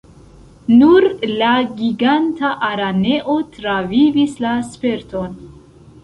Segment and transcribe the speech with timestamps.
[0.77, 1.03] Nur
[1.41, 1.49] la
[1.81, 5.37] Giganta Araneo travivis la sperton.